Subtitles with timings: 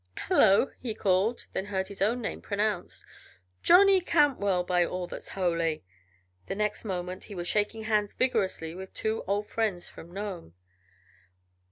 [0.17, 3.05] "Hello!" he called, then heard his own name pronounced.
[3.61, 5.83] "Johnny Cantwell, by all that's holy!"
[6.47, 10.55] The next moment he was shaking hands vigorously with two old friends from Nome.